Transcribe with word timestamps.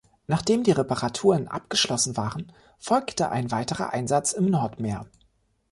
Nachdem 0.25 0.63
die 0.63 0.71
Reparaturen 0.71 1.47
abgeschlossen 1.47 2.17
waren, 2.17 2.51
folgte 2.79 3.29
ein 3.29 3.51
weiterer 3.51 3.91
Einsatz 3.93 4.33
im 4.33 4.47
Nordmeer. 4.49 5.05